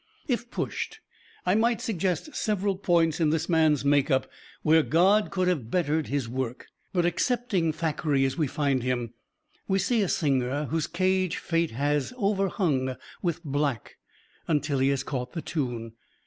If 0.27 0.49
pushed, 0.49 0.99
I 1.45 1.53
might 1.53 1.79
suggest 1.79 2.35
several 2.35 2.75
points 2.75 3.19
in 3.19 3.29
this 3.29 3.47
man's 3.47 3.85
make 3.85 4.09
up 4.09 4.25
where 4.63 4.81
God 4.81 5.29
could 5.29 5.47
have 5.47 5.69
bettered 5.69 6.07
His 6.07 6.27
work. 6.27 6.65
But 6.91 7.05
accepting 7.05 7.71
Thackeray 7.71 8.25
as 8.25 8.35
we 8.35 8.47
find 8.47 8.81
him, 8.81 9.13
we 9.67 9.77
see 9.77 10.01
a 10.01 10.09
singer 10.09 10.65
whose 10.71 10.87
cage 10.87 11.37
Fate 11.37 11.69
had 11.69 12.01
overhung 12.17 12.95
with 13.21 13.43
black 13.43 13.97
until 14.47 14.79
he 14.79 14.87
had 14.89 15.05
caught 15.05 15.33
the 15.33 15.41
tune. 15.43 15.93